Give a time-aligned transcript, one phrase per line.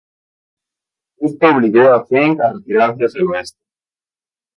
[1.19, 3.61] Esto obligó a Feng a retirarse hacia el oeste.